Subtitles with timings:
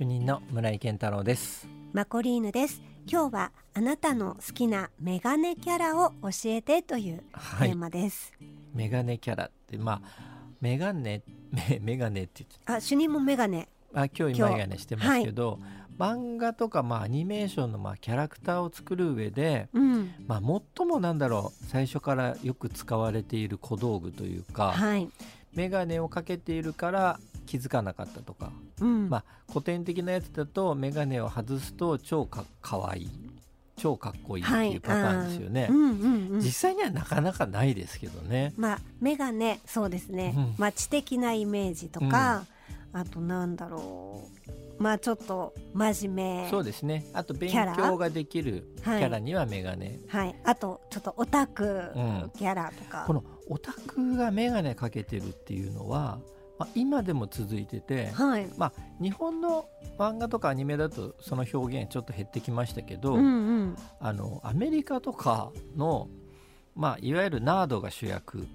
[0.00, 1.68] 主任の村井健太郎です。
[1.92, 2.80] マコリーヌです。
[3.06, 8.32] 今日はあなたの好きなメガネキャラを教えてというテーマです、
[8.72, 10.02] メガネキャラってまあ
[10.58, 11.20] メガネ
[11.52, 13.68] メメガネって言ってあ主任もメガネ。
[13.92, 15.58] あ今日今メガネしてますけど、
[15.98, 20.14] 漫画とかまあアニメーションのまあキャラクターを作る上でうん。
[20.26, 25.10] まあ最もなんだろう最初からよく使われている小道具というか、はい
[25.54, 33.10] メガネをかけているから気づかなかったとか、うん、まあ古典的なやつだとメガネを外すと超かかわいい
[33.76, 35.76] 超かっこいいっていうパターンですよね、うん。
[35.76, 38.52] うんうん実際にはなかなかないですけどね。
[38.56, 40.54] まあメガネそうですね、うん。
[40.58, 42.44] まあ知的なイメージとか、
[42.92, 44.28] あとなんだろ
[44.78, 44.82] う。
[44.82, 46.50] まあちょっと真面目。
[46.50, 47.06] そうですね。
[47.12, 49.02] あと勉強ができるキはい。
[49.02, 50.34] ャラにはメガネ、はい。
[50.44, 52.30] あとちょっとオタクうん。
[52.36, 56.20] キャラとか、このオタクがメガネかけてるっていうのは、
[56.58, 58.48] まあ、今でも続いてて、はい。
[58.56, 59.66] まあ、日本の
[59.98, 63.76] 漫画とかアニメだとその表現ちょっと減ってきましたけど、うんうん。
[63.98, 66.08] あのアメリカとかの、
[66.76, 68.46] まあ、いわゆるナードが主役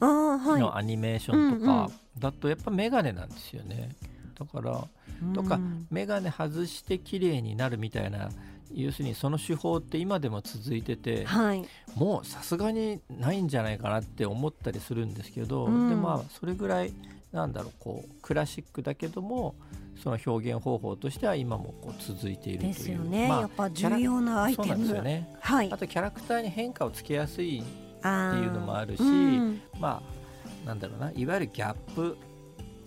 [0.00, 3.96] のアニメーションとうんかだとやっぱメガネなんですよね。
[4.38, 4.88] だから
[5.34, 5.86] とかうん。
[5.90, 8.28] メガネ外して綺麗になるみたいな
[8.74, 11.64] 要するにその手法って今でも続いててはい。
[11.94, 15.88] もうさすがにないんじゃないかなって思ったりするんですけど、うん。
[15.88, 16.92] でもまあそれぐらい
[17.32, 19.54] なんだろうこうクラシックだけども
[20.02, 24.78] その表現方法としては今もこう続いているというですよね、まあやっぱ重要なアイテム。
[24.78, 25.34] ですよね。
[25.40, 25.72] はい。
[25.72, 32.16] あとキャラクターに変化をつけやすいっていうのもあるしうんまあなんだろうないわゆるギャップ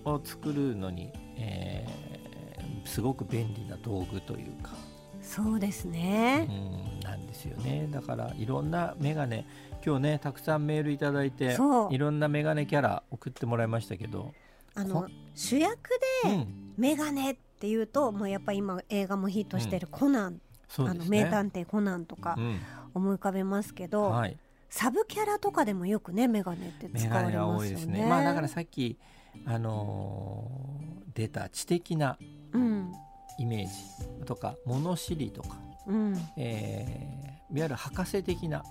[0.05, 1.99] を作るのに、えー
[2.85, 4.71] すごく便利な道具というか、
[5.21, 7.87] そうですね、うん、なんですよね。
[7.91, 9.45] だからいろんなメガネ
[9.85, 11.55] 今日ねたくさんメールいただいて
[11.91, 14.33] いろんなメガネキャラ送ってもらいましたけど、
[14.73, 15.89] あのこ主役
[16.23, 21.05] でうん、メガネっていうと、もうやっぱ今映画もヒットしてるコナン、うですね。
[21.07, 22.59] 名探偵コナンとかうん。
[22.95, 24.35] 思い浮かべますけど、はい、
[24.69, 27.85] サブキャラとかでもよくねメガネって使われますよね。
[27.99, 28.09] ね。
[28.09, 28.97] まあだからさっき
[29.45, 32.17] あのー出た知的な
[32.53, 32.93] うん。
[33.37, 35.57] イメージとか物知りとか、
[35.87, 36.15] うん。
[36.37, 38.63] えーいわゆる博士的な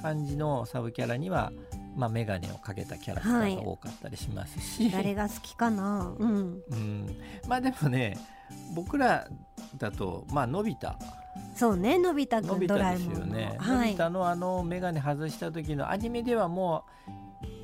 [0.00, 1.50] 感じのサブキャラには、
[1.96, 6.14] まあ、メガネをかけたキャラクターが多かったりしますし、誰が好きかな？
[6.16, 6.62] うん。
[6.70, 7.16] うん、
[7.48, 8.16] まあでもね
[8.74, 9.26] 僕ら
[9.76, 10.94] だとまあのび太。
[11.56, 13.20] そうねのび太のくんドラえもんの。
[13.20, 17.10] よね、のはいび太のあのメガネ外した時のアニメではもう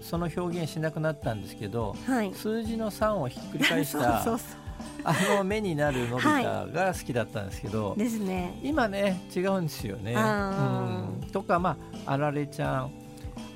[0.03, 2.35] その表現しなくなったんですけどはい。
[2.35, 4.23] 数字の3をひっくり返した
[5.05, 8.59] あの目になるのび太が好きだったんですけど、うですね。
[8.63, 10.15] 今ね違うんですよね。
[10.15, 11.77] うんとかま
[12.07, 12.91] ああられちゃん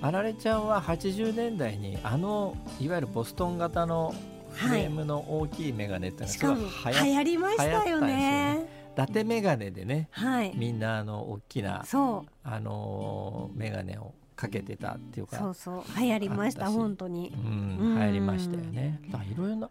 [0.02, 4.14] あられちゃんは80年代にあのいわゆるボストン型の
[4.52, 8.66] フレームの大きいメガネってのがすごい流行りましたよね。
[8.94, 10.52] 伊達メガネでねはい。
[10.56, 17.36] みんなあの大きなそうあのメガネをかけてたっていうかそうそう流行りました本当にう。
[17.36, 19.00] んうん流行りましたよね。
[19.10, 19.70] だからいろいろな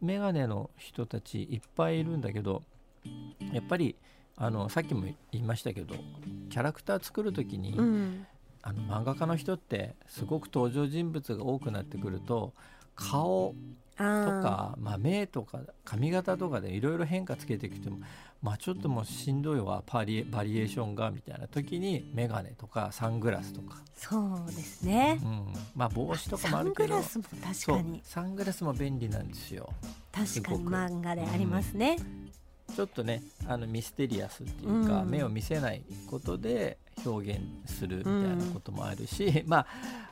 [0.00, 2.62] メガネの人たちいっぱいいるんだけど
[3.52, 3.96] やっぱり
[4.36, 5.94] あのさっきも言いましたけど
[6.50, 8.26] キャラクター作る時に、うん
[8.66, 12.54] あの漫画家の人ってすごく登場人物が多くなってくると
[12.96, 13.54] 顔
[13.96, 17.98] あとーかまあ、目とか髪型とかでいろいろ変化つけてきても、
[18.44, 25.18] まあ、ちょっともうしんどいわパリエバリエーションがみたいな時に眼鏡とかサングラスとか、そうですね。
[25.24, 25.26] う。
[25.26, 26.88] ん、まあ帽子とかもあるけど。
[26.90, 27.76] グラスも確そう。
[27.78, 29.72] かにサングラスも便利なんですよ。
[30.12, 31.96] 確かに漫画でありますね。
[32.74, 35.10] ちょっとねあのミステリアスっていうか、うん。
[35.10, 39.66] 目を見せないことで表現するみたいなこともあるし、まあ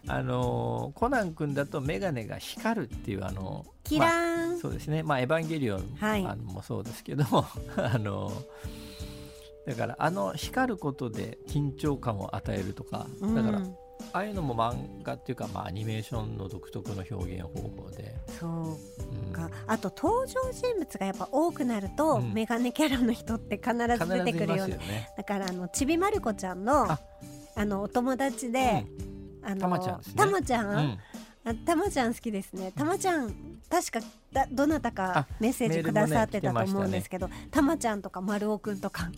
[0.06, 5.02] あのーコナン君だと眼鏡が光るっていうあのキまあラーン、そうですね。
[5.02, 6.24] まあエヴァンゲリオン、はい。
[6.24, 7.24] あのもそうですけど
[7.76, 8.32] あの
[9.66, 13.34] だからあの光ることで緊張感を与えるとかうん。
[13.34, 13.62] だから、
[14.12, 17.48] ああいうのも漫画っていうか、まあ、アニメーションの独特の表現方
[17.82, 18.50] 法で、そう
[19.26, 19.32] うん。
[19.32, 22.32] かあと登場人物がやっぱ多くなると、うん。
[22.32, 24.76] メガネキャラの人って必ず出てくるような。
[24.76, 25.10] ますよね。
[25.16, 27.00] だからあのちびまる子ちゃんのあ。
[27.54, 28.86] あのお友達で、
[29.42, 30.04] あのたまちゃんね。
[30.16, 30.76] たまちゃん、うん。
[30.76, 30.98] うん
[31.44, 32.70] あたまちゃん好きですね。
[32.70, 33.34] たまちゃん
[33.68, 34.00] 確か
[34.32, 39.10] だどなたかあメッセージくださってたと思うんですけど、たまちゃんとか丸尾くんとか。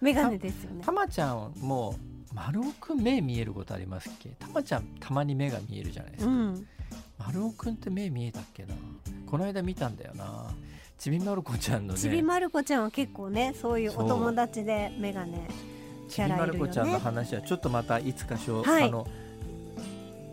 [0.00, 0.84] メガネですよね。
[0.84, 1.94] たまちゃんも
[2.34, 4.30] 丸尾くん目見えることありますっけ？
[4.38, 6.66] たまちゃんたまに目が見えるじゃないですか、うん。
[7.18, 8.74] 丸尾くんって目見えたっけな？
[9.26, 10.50] この間見たんだよな。
[10.98, 12.00] ちびまる子ちゃんのね。
[12.00, 15.48] ちびまる子ちゃんは結構ねそういうお友達でメガネ
[16.08, 18.84] ちびまキャラいるよる子ちゃんのね話はちょっとまたいつかしょう、はい。
[18.84, 19.06] あの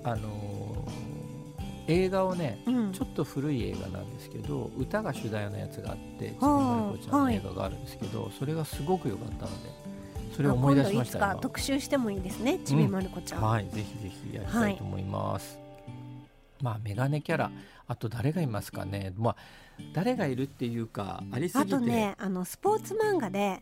[0.03, 0.56] あのー
[1.88, 2.92] 映画をねうん。
[2.94, 9.69] ちょっと古い映画なんですけど歌が主題のやつがあってちびまる子ちゃんの映画があるんですけど、それがすごく良かったので
[10.35, 15.57] それを思い出しましたあ今度いつか特集してもいいですねちびまる子ちゃん、はい、ぜひぜひやりたいと思います。
[16.61, 17.51] まあメガネキャラ、
[17.87, 19.13] あと誰がいますかね。
[19.17, 19.35] まあ
[19.93, 23.59] 誰がいるっていうかありすぎて、あとねあのスポーツ漫画で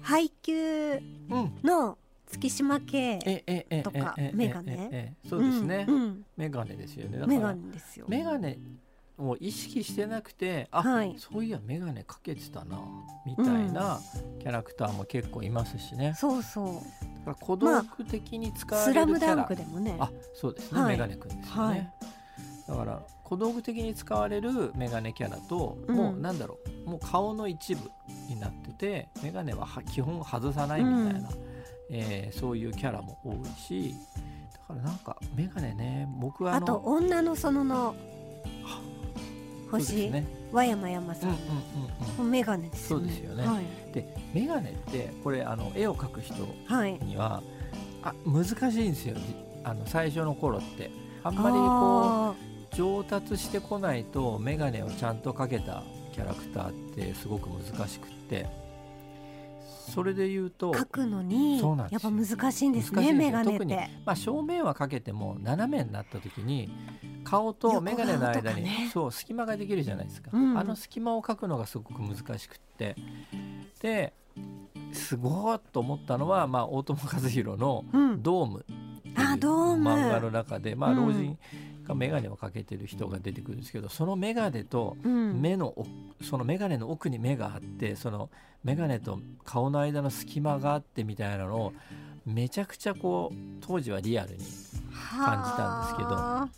[0.00, 3.42] 配給うん、の月島系
[3.82, 5.14] とかメガネ。
[5.28, 5.86] そうですね。
[5.88, 6.24] うんうん。
[6.36, 7.18] メガネですよね。
[7.26, 8.58] メガらネですよメガネ
[9.18, 11.14] を意識してなくて、あ、はい。
[11.18, 12.80] そういやメガネかけてたな
[13.26, 14.00] みたいな
[14.38, 16.14] キャラクターも結構いますしね。
[16.16, 16.66] そうそう。
[16.66, 16.82] だか
[17.26, 19.96] ら小道具的に使わスラムダンれるキャラ、クでもね。
[19.98, 20.92] あそうですね、はい。
[20.92, 21.92] メガネくんですよね、
[22.66, 25.96] だから小道具的に使われるメガネキャラと、うん。
[25.96, 26.90] もうなんだろう。
[26.90, 27.90] もう顔の一部
[28.28, 31.28] になっててメガネはは基本外さないみたいな、
[31.90, 33.94] えーそういうキャラも多いし。
[34.52, 38.17] だからなんかメガネね僕はあのあと女の園のそうです
[39.70, 40.26] 星、ね。
[40.52, 41.40] 和山山さうんうんん
[42.18, 42.30] うんうん。
[42.30, 43.06] メガネですよね。
[43.06, 43.46] そうですよね。
[43.46, 46.34] はい、でメガネってこれあの絵を描く人
[46.66, 47.42] はい、には
[48.02, 49.14] あ難しいんですよ。
[49.14, 49.20] じ
[49.64, 50.90] あの最初の頃って。
[51.24, 52.34] あんまりこうあ
[52.74, 55.82] 上達してこないと眼鏡をちゃんとかけた
[56.12, 58.46] キャラクターってすごく難しくって
[59.88, 63.30] それで言うとー描くのにやっぱ難しいんですね難しいんですよ。
[63.30, 66.70] メガネっ特にてまあ、正面はかけても斜めになった時に
[67.24, 70.58] 顔と眼鏡の間に、ねそう隙間ができるじゃないですか、うん。
[70.58, 72.96] あの隙間を描くのがすごく難しくって。
[73.80, 74.14] で
[74.92, 79.90] すごーっと思ったのは、まあ、大友和弘のうん「ドーム」っていうあドーム。
[79.90, 81.06] 漫画の中で、まあ、うん。
[81.08, 81.38] 老人が
[81.94, 85.40] 眼鏡をかけてる人が出てくるんですけどその眼鏡とうん。
[85.40, 85.88] 目の奥
[86.22, 88.30] その眼鏡の奥に目があってその
[88.64, 91.72] 眼鏡と顔の間の隙間があってみたいなのを
[92.26, 96.48] めちゃくちゃこう当時はリアルに感じたんですけどは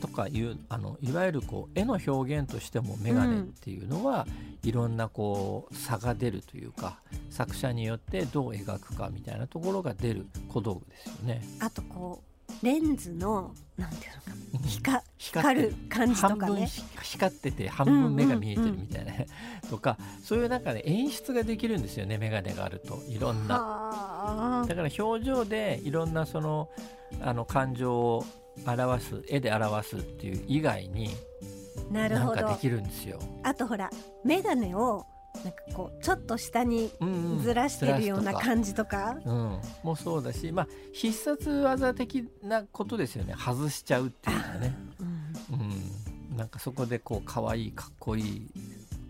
[0.00, 4.26] とかいうあのいわゆるこう絵の表現としても眼鏡っていうのは、
[4.64, 7.00] いろんなこう差が出るというか
[7.30, 11.42] 作者によってどう描くかみたいなところが出る小道具ですよね。
[11.60, 12.31] ああとこう
[12.62, 14.60] レンズのなんていうのかうん。
[14.60, 16.66] 光光光る感じとかね。
[16.66, 19.12] ひ光ってて半分目が見えてるみたいな、
[19.68, 23.02] とかそういう中で演出ができるんですよね眼鏡があると。
[23.08, 23.58] いろんな。
[23.58, 26.68] はだから表情でいろんなその
[27.20, 28.24] あの感情を
[28.66, 31.10] 表す絵で表すっていう以外に
[31.90, 32.36] あなるほど。
[32.36, 33.18] なんかできるんですよ。
[33.42, 33.90] あとほら
[34.24, 35.06] メガネを
[35.44, 37.42] なんかこうちょっと下にうんうん。
[37.42, 38.46] ずらしてるようなずらすとか。
[38.46, 43.34] 感じとか、うん、もうそうだし、まあ、必殺技的なことですよね。
[43.36, 46.30] 外しちゃうっていうのはね、うん。
[46.30, 48.50] うん、なんかそこでこう可愛いかっこいい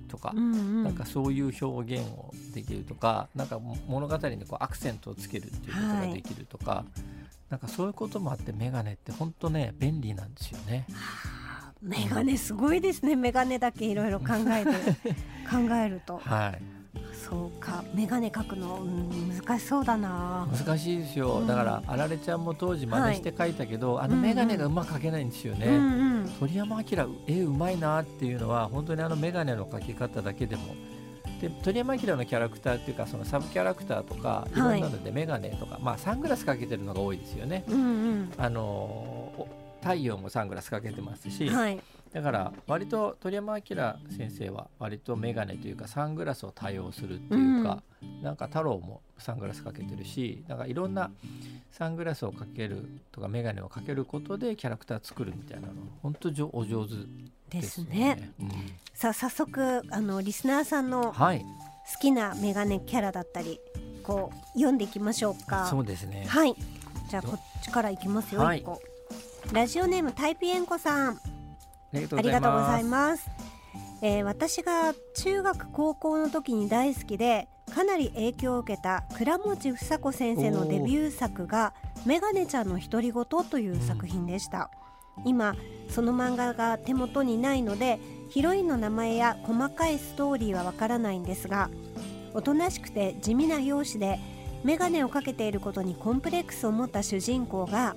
[0.09, 0.85] とかう、んうん。
[0.85, 6.85] なんかそういう表現をできるとかなんか物語にこうアクセントをつけるっていうことができるとか、
[7.51, 10.87] なんかそういうこともあってメガネって本当ね便利なんですよね。
[10.93, 11.42] はあ
[11.83, 13.17] メガネすごいですね。
[13.17, 14.71] メガネだけいろいろ考えて
[15.51, 16.19] 考えると。
[16.19, 16.63] はい。
[17.13, 17.83] そうか。
[17.93, 20.47] メガネ描くの、うん、難しそうだな。
[20.53, 21.47] 難しいですよ、うん。
[21.47, 25.79] だからあられちゃんも当時真似して描いたけど、あの眼鏡がうまく描けないんですよね、うんう
[26.25, 26.31] ん。
[26.39, 26.85] 鳥山明
[27.27, 30.63] 絵うまいなっていうのは本当にあの眼鏡の描き方だけでも。
[31.41, 37.65] で鳥山明のキャラクターっていうかそのサブキャラクターとかいろんなので眼鏡とか、まあサングラスかけてるのが多いですよね。
[37.69, 39.22] うんあのお
[39.83, 41.81] 太陽もサングラスかけてますし、うんはい。
[42.13, 43.63] だから割と鳥山明
[44.17, 47.83] 先生は割と眼鏡というかサングラスを多用するっていうか、
[48.23, 51.11] なんか太郎もサングラスかけてるしなんかいろんな
[51.71, 56.95] サングラスをかけるとか眼鏡をかけることでキャラクター作るみたいなの本当じょお上手
[57.49, 58.79] でですすねね。
[58.95, 61.47] さあ早速あのリスナーさんうんのはい、好
[62.01, 63.59] きなメガネキャラだったり
[64.03, 65.67] こう読んでいきましょうか。
[65.67, 66.27] そうですね。
[66.29, 66.55] はい。
[67.09, 68.59] じゃあこっちからいきますよ、はい。
[68.59, 68.81] 一個
[69.51, 71.21] ラジオネームタイピエンコさん。
[71.93, 73.29] ありがとうございます。
[74.01, 81.73] えー私が中学高校の時に大好きでかなり影響を受けた倉持房子先生のデビュー作が
[82.05, 84.71] 「メガネちゃんの独り言」という作品でした、
[85.25, 85.55] 今
[85.89, 91.71] その漫画が手元にないのでヒロインの名前や細かいストーリーはわからないんですが
[92.35, 94.19] おとなしくて地味な容姿で
[94.65, 97.95] メガネをかけていることにコンプレックスを持った主人公が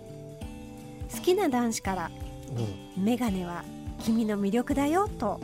[1.13, 2.11] 好きな男子から
[2.57, 3.63] おうメガネは
[3.99, 5.41] 君の魅力だよと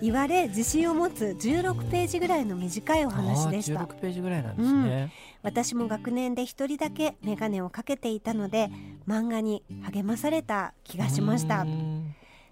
[0.00, 3.80] 言われ自信を持つ16ページぐらいの短いお話でした。
[3.80, 5.12] あー16ページぐらいなんですね。
[5.42, 8.70] 私も学年で一人だけメガネをかけていたので
[9.06, 11.66] 漫画に励まされた気がしました。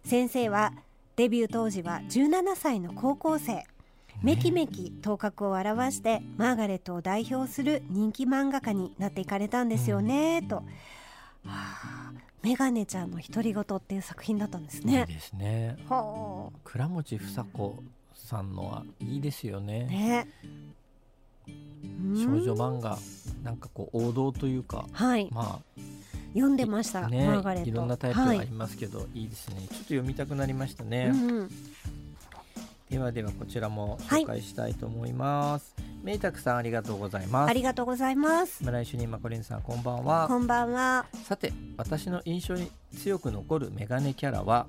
[0.04, 0.72] 先生は
[1.16, 3.64] デビュー当時は17歳の高校生。
[4.22, 10.64] めきめき頭角を現してマーガレットを代表する人気漫画家になっていかれたんですよね、と、
[11.44, 15.06] はあメガネちゃんの独り言っていう作品だったんですいいね。
[15.06, 15.76] ですね。
[15.88, 17.82] は倉持房子
[18.14, 19.84] さんのはいいですよあね。
[19.86, 20.28] ね。
[22.14, 22.98] 少女うん漫画
[23.42, 25.28] なんかこう王道というかはい。
[25.32, 25.60] ま
[26.34, 27.70] 読んでました、あねマーガレット。
[27.70, 28.40] いろんなタイプがあはい。
[28.40, 29.56] りますけど、い、いですね。
[29.56, 31.50] ちょっと読みたくなりましたね、うんうん。
[32.90, 37.50] ではではこちらも紹介したいと思います、めいたくさんありがとうございます。
[37.50, 38.64] ありがとうございます。
[38.64, 40.28] 村井主任マコリンさんこんばんは。
[40.28, 41.06] こんばんは。
[41.24, 44.66] さて私の印象に強く残るメガネキャラは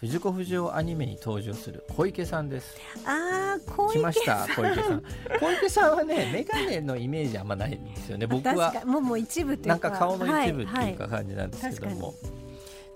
[0.00, 2.76] 藤子不二雄アニメに登場する小池さんです。
[3.06, 5.02] ああ、こういう来ました小池さん。
[5.40, 8.26] 小池さんはねメガネのイメージあんまないんですよね。
[8.26, 9.88] 僕はもうもう一部というか。
[9.88, 10.94] なんか顔の一部ってはいい。
[10.94, 12.14] うか感じなんですけどはいも、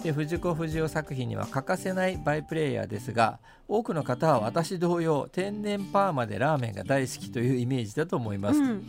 [0.03, 3.39] で藤子不二雄作品には欠かせないバイプレイヤーですが
[3.69, 8.85] 多くの方は私同様天然パーマでラーメンが大好きというイメージだと思います、うん、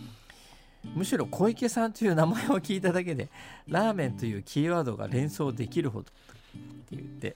[0.95, 3.29] むしろ小池さんという名前を聞いただけで
[3.67, 6.05] ラーメンというキーワードが連想できるほどっ
[6.89, 7.35] て言って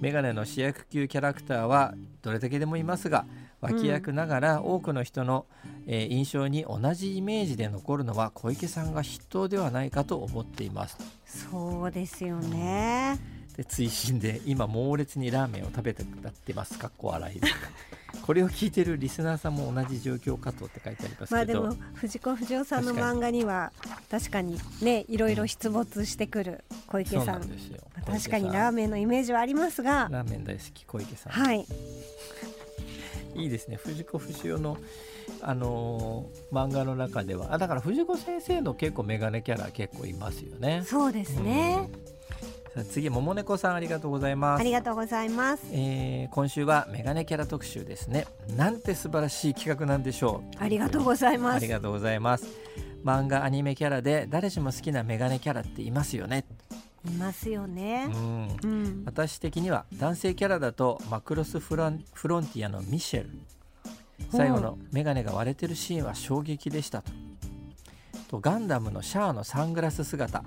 [0.00, 3.24] メガネの主役級キャラクターはどれだけでもいますが
[3.60, 5.46] 脇役ながら多くの人の、
[5.86, 13.18] えー印象に同じイメージで残るのは小池さんが筆頭ではないかと思っていますそうですよね。
[13.56, 16.88] で追伸で今猛烈にラーメンを食べてくってますか？
[16.88, 17.54] っこ笑いです
[18.20, 23.72] これを聞いてるリスナーさんも同じ状況かとって書いてありますけど、まあでも藤子不二雄さんの漫画には
[24.10, 27.24] 確かにねいろいろ出没してくる小池さ。
[27.24, 27.78] なんんですよ。
[27.94, 31.66] まあ確かにラーメンのイメージはありますが、ラーメン大好き小池さん、はい、
[33.36, 33.76] いいですね。
[33.76, 34.76] 藤子不二雄の
[35.42, 41.88] あのー漫画の中ではあだから藤子先生の結構メガネキャラ結構いますよねそうですね。
[42.74, 45.64] さあ次桃猫さんありがとうございますありがとうございます。
[45.72, 51.68] えー今週はメガネキャラ特集ですねなんて素晴らしい企画なんでしょうありがとうございあますり。
[51.72, 52.46] がとうございます
[53.04, 56.44] 漫画アニメキャラで誰しも好きなメガネキャラっていますよね、
[57.06, 58.06] いますようね。
[58.06, 59.02] ん、うん。
[59.06, 63.30] 私的には男性キャラだとマクロスフランフロンティアのミシェル
[64.30, 67.12] 最後のメガネが割れてるシーンは衝撃でしたと。
[68.28, 70.42] とガンダムのシャアのサングラス姿。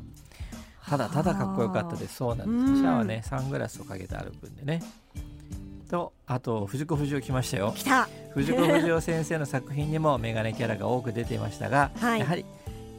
[0.87, 2.15] ただただかっこよかったです。
[2.15, 2.77] そうなんです、うん。
[2.77, 4.81] シャアはねサングラスをかけて歩くんでね。
[5.89, 7.73] とあと藤子不二雄来ましたよ。
[7.75, 8.09] 来た。
[8.33, 12.19] 藤子不二雄先生の作品にもメガネキャラが多く出ていましたが、 はい。
[12.19, 12.45] やはり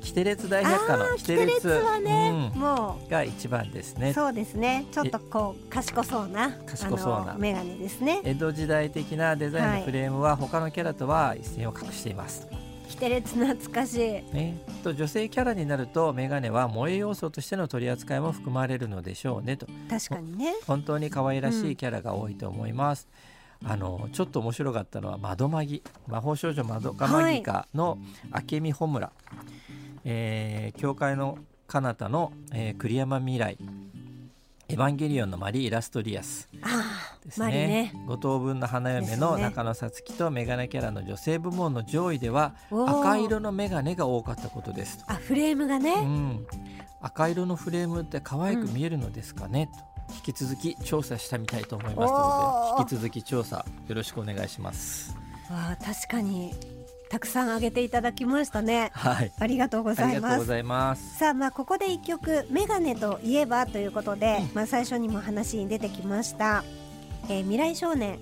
[0.00, 1.68] キテレツ大百科のキテレツ。
[1.68, 2.60] はね、うん。
[2.60, 4.10] もが一番ですね。
[4.10, 4.86] うそうですね。
[4.90, 7.32] ちょっとこう賢そうな賢そうな。
[7.32, 8.20] あのメガネですね。
[8.24, 12.46] 江戸時代的なデザインはいのフレームは他のキャラとは一線を画しています、
[12.88, 14.00] キテレツ懐かしい。
[14.34, 19.66] ね、と女性キャラになるとメガネは萌え要素としての取り扱いも含まれるのでしょうねと。
[19.88, 20.54] 確かにね。
[20.66, 23.08] 本当に可愛らしいキャラが多いと思います、
[23.64, 27.98] あのちょっと面白かったのは窓マギ魔法少女窓かマギカの
[28.50, 29.12] 明美穂村、
[30.04, 33.58] えー教会の彼方の、えー栗山未来
[34.68, 36.48] エヴァンゲリオンのマリー・ラストリアス
[37.24, 37.46] ですね。
[37.48, 37.92] ね。
[38.06, 46.00] 五等分の花嫁の中野さつきとメガネキャラの女性部門の上位では赤色のメガネが多かったことですと、あ、フレームがうね。
[46.00, 46.46] ん、
[47.00, 49.68] 赤色のフレームって可愛く見えるのですかね、
[50.08, 50.14] と。
[50.14, 55.16] 引き続き調査したみたいと思いますので引き続き調査よろしくお願いします。
[55.50, 56.54] ああ、確かに
[57.10, 58.92] たくさんあげていただきましたね。
[58.94, 59.32] はい。
[59.36, 60.16] ありがとうごあざいます。
[60.16, 61.18] りがとうございます。
[61.18, 66.62] さあまあここで一曲メガネといえばということで、まあ最初にも話に出てきました、
[67.28, 68.20] えー未来少年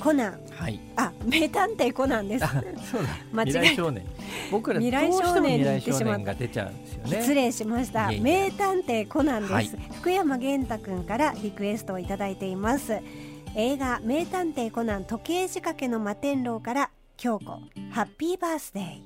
[0.00, 0.40] コナン。
[0.50, 0.80] はい。
[0.96, 2.44] あ名探偵コナンです。
[2.44, 2.48] あ
[2.90, 3.08] そうだ。
[3.32, 4.04] 間違え未来少年。
[4.50, 6.18] 僕ら未来少年に言ってしまった。
[6.18, 7.10] 年が出ちゃうんですよね。
[7.20, 8.10] 失礼しました。
[8.20, 9.70] 名探偵コナンです、はい。
[10.00, 12.98] 福山源太くんからリクエストをいただいています。
[13.54, 17.44] 映画名探偵コナン時計仕掛けの摩天楼から京子
[17.92, 19.00] ハッピーバースデー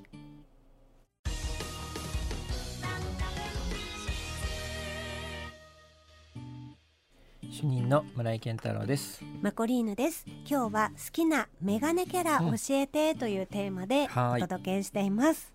[7.50, 9.22] 主任の村井健太郎です。
[9.42, 10.24] マコリーヌです。
[10.48, 14.42] 今日は好きなメガネキャラ教えてというテーマではい。
[14.42, 15.52] お届けしています、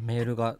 [0.00, 0.56] メールが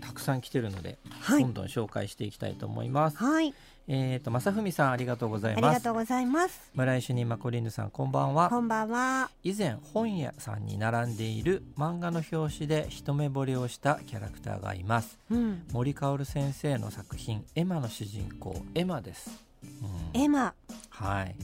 [0.00, 1.42] たくさん来てるので、はい。
[1.42, 3.16] どんどん紹介していきたいと思います。
[3.16, 3.54] はい。
[3.90, 5.62] えっ、と正文さんありがとうござあいます。
[5.70, 6.70] りがとうございます。
[6.74, 8.50] 村井主任マコリーヌさんこんばんは。
[8.50, 9.30] こんばんは。
[9.42, 15.18] 以前本屋さんに並んでいる漫画の表紙で一目惚れをしたキャラクターがいます。
[15.30, 15.62] うん。
[15.72, 19.30] 森かおる先生の作品「エマ」の主人公エマです、
[20.14, 20.20] うん。
[20.20, 20.52] エマ。
[20.90, 21.34] はい、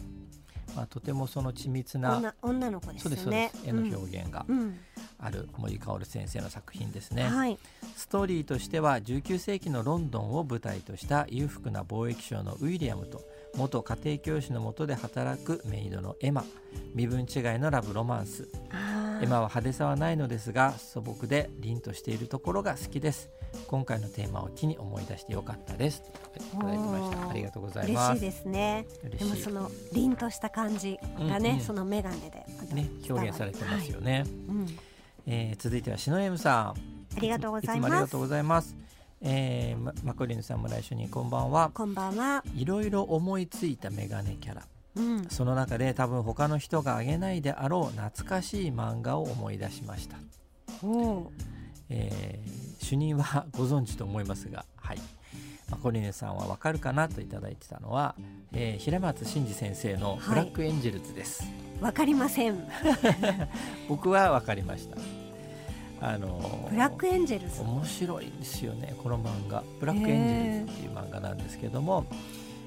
[0.76, 3.68] まあ、とてもその緻密な女女の子ですそうですそうねです。
[3.68, 4.80] 絵の表現がうん、うん。
[5.18, 7.58] ある森かおる先生の作品ですね、はい
[7.96, 13.22] ストーリーとしては19世紀のロンドンを舞台とした裕福な貿易商のウィリアムと
[13.56, 16.44] 元家庭教師の下で働くメイドのエマ。
[16.94, 17.26] 身分違い
[17.58, 18.48] のラブロマンス。
[18.70, 23.30] あエマは派手さはないのですが素朴で凛としているところが好きです。
[23.68, 26.02] 今回のテーマを機に思い出してよかったです。
[26.08, 27.30] いただきました。
[27.30, 28.10] ありがとうございます。
[28.10, 28.86] 嬉しいですね。
[29.18, 34.78] でもその凛とした感じがね、うんうん、その眼鏡でね表現されてますよね、はい、うん、
[35.26, 37.92] えー、続いては篠 M さんありがとうございます。
[37.92, 38.76] ありがとうございます。
[39.20, 41.70] えー、マコリンさんも来週にこんばんは。
[41.72, 42.44] こんばんは。
[42.54, 44.62] いろいろ思いついたメガネキャラ。
[44.96, 50.16] うん、その中で多分他の人があげないであろう懐かしい漫画を思い出しました、
[51.90, 54.98] えー、主任はご存知と思いますがはい。
[55.70, 58.14] マコリネさんはわかるかなといただいてたのは、
[58.52, 61.42] えー、平松伸二先生の「ブラックエンジェルズ」です。
[61.80, 62.68] わ、はい、かりません。
[63.88, 65.23] 僕はわかりました
[66.06, 67.62] あのブラックエンジェルズ。
[67.62, 72.04] 面白いんですよねこの漫画「ブラックエンジェルズ」っていう漫画なんですけども、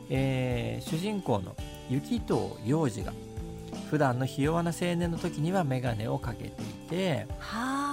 [0.09, 1.55] えー、主人公の
[1.87, 3.13] 雪藤洋士が
[3.91, 7.27] 普段のひ弱な青年の時には眼鏡をかけていて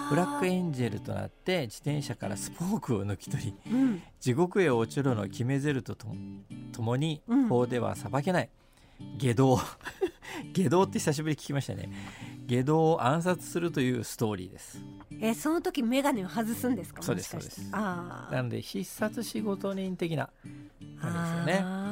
[0.08, 6.08] ブラックエンジェルとなって自転車からスポークを抜き取り、うん、地獄へ落ちるの決めゼリフと
[6.82, 8.48] もに法では裁けない、
[9.18, 9.60] 下道。
[10.52, 11.88] 下道って久しぶり聞きましたね
[12.46, 14.78] 下道を暗殺するというストーリーです。
[15.20, 17.02] えその時眼鏡を外すんですか？
[17.02, 17.70] そうですそうです。
[17.70, 20.28] なので必殺仕事人的な。
[21.00, 21.84] なんですよね。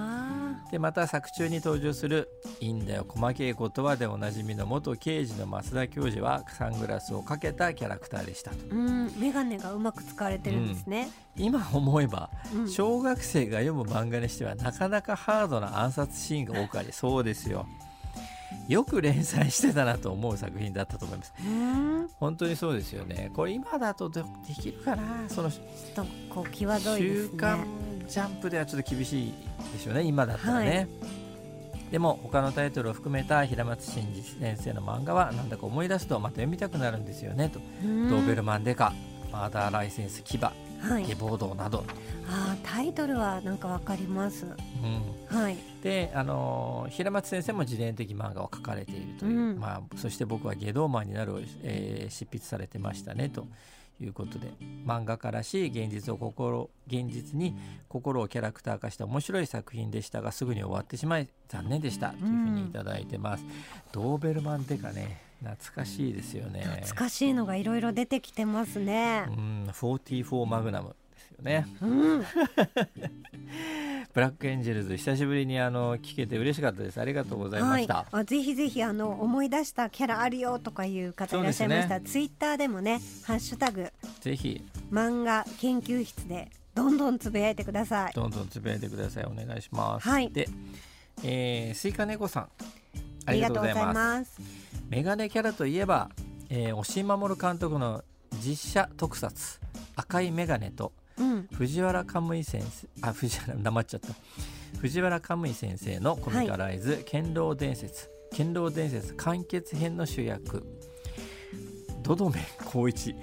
[0.71, 2.29] でまた作中に登場する
[2.61, 9.13] 「いいんだよ細けいことは」でおなじみの元刑事の増田教授はサングラスをかけたキャラクターでしたうん。
[9.19, 17.67] 眼鏡がうまく使われてるんですね、うん、今思えば、うん、小学生が読む漫画にしてはなかなかハードな暗殺シーンが多くありそうですよ
[18.73, 21.33] よく連載してたなと思う作品だったと思います。
[22.19, 23.31] 本当にそうですよね。
[23.35, 24.23] これ今だとで
[24.61, 25.29] きるかな？
[25.29, 27.67] そのちょっとこう際どい、ね、週刊
[28.09, 29.35] ジャンプではちょっと厳しい
[29.73, 30.03] でしょうね。
[30.03, 30.67] 今だったらね。
[30.67, 30.89] はい
[31.93, 37.61] でも他のタイトルを含めた平松真二先生の漫画はなんだか思い出すとまた読みたくなるんですよねと
[38.09, 38.95] 「ドーベルマンデカ」
[39.31, 40.39] 「マーダーライセンス牙」
[40.83, 41.85] はい、下暴動など。
[42.29, 44.49] あタイトルはなんかわかります、う
[45.35, 45.37] ん。
[45.37, 53.47] はい、であの平松先生も自伝的漫画を描かれているという、うん、まあ、そして僕は「下道マンになる」を、えー、執筆されてましたねと。
[54.01, 54.53] いうことで。
[54.85, 57.55] 漫画家らしい現実を心現実に
[57.89, 62.11] 心をキャラクター化した面白い作品でしたがすぐに終わってしまい残念でした。
[62.11, 63.45] というふうに頂いてます。
[63.45, 63.51] うん、
[63.93, 66.61] ドーベルマンデカね懐かしいですよね。
[66.63, 69.25] 懐かしいのがいろいろ出てきてますね。
[69.29, 69.67] うん。
[69.73, 72.25] 44マグナムですよね、うん、
[74.13, 77.01] ブラックエンジェルズ久しぶりにあの聞けて嬉しかったです。
[77.01, 84.65] ありがとうございました、はい、ぜひぜひあの思い出したキャラあるよとかいう方いらっしゃいました、ね、ツイッターでもねハッシュタグぜひ。
[84.91, 88.13] 漫画研究室でどんどんつぶやいてください。
[88.15, 89.25] どんどんつぶやいてください。
[89.25, 90.09] お願いします。
[90.09, 90.31] はい。
[90.31, 90.49] で、
[91.23, 92.49] えー、スイカ猫さん
[93.27, 94.41] ありがとうございます。
[94.89, 96.11] メガネキャラといえば、
[96.49, 98.05] えー、押井守監督の
[98.43, 99.61] 実写特撮
[99.97, 104.09] 「赤いメガネ」と、うん、藤原カムイ先生あ藤原黙っちゃった。
[104.79, 110.65] 藤原カムイ先生のコミカライズ「はい、剣道伝説」「剣道伝説完結編」の主役。
[112.03, 113.15] ドドメ光一。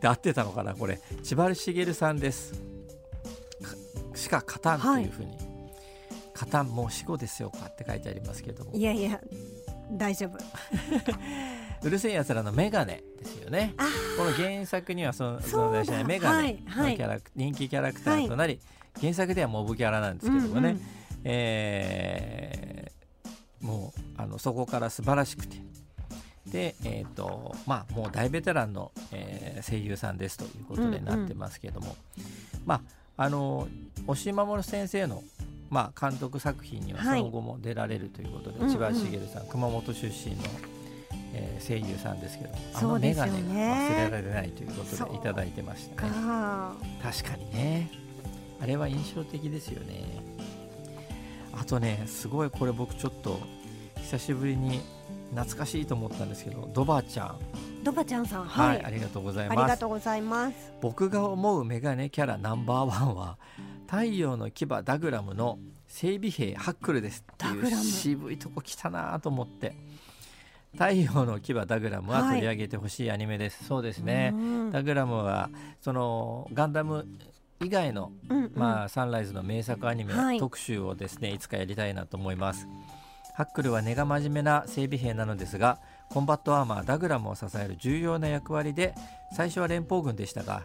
[0.00, 1.00] で合ってたのかなこれ。
[1.24, 2.54] 千葉茂さんです。
[4.14, 5.38] しか勝たんというふうに、はい、
[6.34, 8.72] 勝たんもう死後ですよかって書いてありますけども。
[8.72, 9.20] いやいや
[9.90, 10.38] 大丈夫。
[11.82, 13.74] うるせえやつらのメガネですよね。
[14.16, 16.98] この原作には存在しないメガネのキャラ、はい。
[16.98, 20.82] はい、人気キャラクターとなり、はい、原作ではモブキャラなんですけどもね、うんうん、
[21.24, 25.56] えー、もうあのそこから素晴らしくて。
[26.46, 32.30] で、えーとまあ、もう大ベテランの、えー、声優さんですということでなってますけども、うんうん、
[32.64, 32.80] まあ
[33.24, 33.68] あの
[34.06, 35.22] 押井守先生の
[35.70, 40.42] まあ、監督作品にはその後も出られるということで、はい、千葉茂さん、うんうん、熊本出身の、
[41.34, 46.10] えー、声優さんですけどあの眼鏡が忘れられないということでいただいてましたね。
[47.02, 47.90] 確かにね。
[48.60, 50.22] あれは印象的ですよね。
[51.52, 53.38] あとねすごいこれ僕ちょっと
[53.96, 54.80] 久しぶりに
[55.30, 57.36] 懐かしいと思ったんですけどドバちゃん。
[57.84, 59.58] ドバちゃんさん、はい、はい、ありがとうございます。
[59.58, 60.72] ありがとうございます。
[60.80, 63.38] 僕が思うメガネキャラナンバーワンは
[63.88, 69.74] 太陽の牙ダグラムの整備兵ハックルですっていう渋いとこ来たなと思って。
[70.72, 74.34] 太陽の牙ダグラムは取り上げてほしいアニメです、はい、そうですね。
[74.70, 75.48] ダグラムは
[75.80, 77.06] そのガンダム
[77.60, 82.68] 以外の、うんうん、まあ、サンライズの名作アニメ特集をですね、はい、いつかやりたいなと思います。
[83.34, 85.78] ハックルは根が真面目な整備兵なのですが
[86.10, 88.96] コンバットアーマーダグラムを支える重要な役割で
[89.32, 90.64] 最初は連邦軍でしたが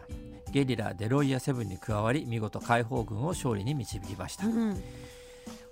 [0.54, 4.80] ゲリラデロイヤ7に加わり見事解放軍を勝利に導きました、うん、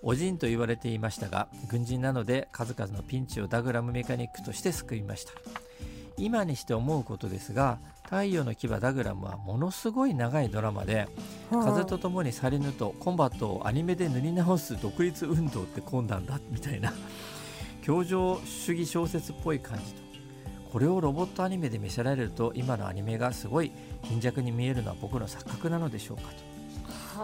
[0.03, 5.35] おじんと言われていましたが軍人なので数々のピンチをダグラムメカニックとして救いました。
[6.19, 11.09] 今にして思うことですが太陽の牙ダグラムはものすごい長いドラマで
[11.51, 16.93] 風とともにサリヌとコンバットをアニメで塗り直す独立運動ってこんだみたいな。
[17.83, 20.02] 教条主義小説っぽい感じと
[20.73, 23.71] これをロボットアニメで見せられると今のアニメがすごい
[24.05, 26.53] 貧弱に見えるのは僕の錯覚なのでしょうかと。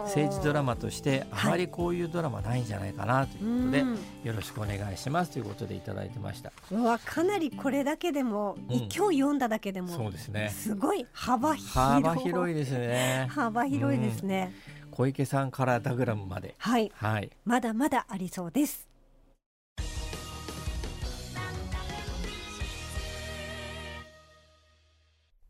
[0.05, 3.87] 政治ドラマとしてあまりこういうドラマないんじゃないかなということで、は
[4.23, 6.51] い、よろしくお願いしますということでいただいてました。
[6.71, 10.49] うわかなりこれだけでも、うん、今日読んだだけでもそうですね。
[10.49, 13.27] すごい幅広幅広いですね。
[13.31, 14.53] 幅広いですね、
[14.85, 16.53] うん、小池さんからダグラムまで。
[16.59, 18.88] はい、はい、まだまだありそうです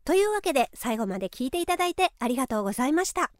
[0.04, 3.30] というわけで最後まで聞いていただいてありがとうございました。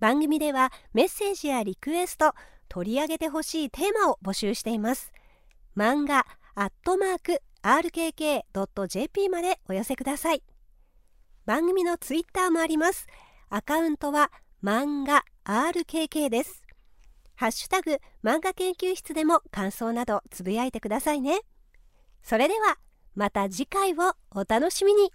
[0.00, 2.34] 番組ではメッセージやリクエスト
[2.68, 5.12] 取り上げてほしいテーマを募集しています。
[5.76, 10.42] 漫画アットマーク rkk.jp までお寄せください。
[11.46, 13.06] 番組のツイッターもあります。
[13.48, 16.62] アカウントは漫画 RKK です。
[17.36, 21.40] ハッシュタグ漫画研究室でも感想などつぶやいてくださいね。
[22.22, 22.78] それでは
[23.14, 25.12] また次回をお楽しみに。